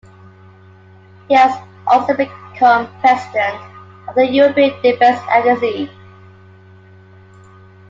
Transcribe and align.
He 1.27 1.35
has 1.35 1.55
also 1.85 2.15
become 2.17 2.87
president 3.01 3.61
of 4.07 4.15
the 4.15 4.25
European 4.25 4.71
Defence 4.81 5.21
Agency. 5.29 5.91